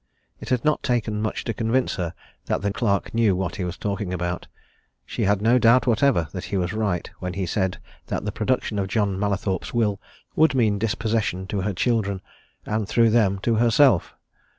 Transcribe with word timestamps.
It 0.39 0.49
had 0.49 0.65
not 0.65 0.81
taken 0.81 1.21
much 1.21 1.43
to 1.43 1.53
convince 1.53 1.97
her 1.97 2.15
that 2.47 2.63
the 2.63 2.73
clerk 2.73 3.13
knew 3.13 3.35
what 3.35 3.57
he 3.57 3.63
was 3.63 3.77
talking 3.77 4.11
about. 4.11 4.47
She 5.05 5.25
had 5.25 5.43
no 5.43 5.59
doubt 5.59 5.85
whatever 5.85 6.27
that 6.31 6.45
he 6.45 6.57
was 6.57 6.73
right 6.73 7.07
when 7.19 7.35
he 7.35 7.45
said 7.45 7.77
that 8.07 8.25
the 8.25 8.31
production 8.31 8.79
of 8.79 8.87
John 8.87 9.19
Mallathorpe's 9.19 9.75
will 9.75 10.01
would 10.35 10.55
mean 10.55 10.79
dispossession 10.79 11.45
to 11.49 11.61
her 11.61 11.73
children, 11.73 12.21
and 12.65 12.87
through 12.87 13.11
them 13.11 13.37
to 13.43 13.57
herself. 13.57 14.15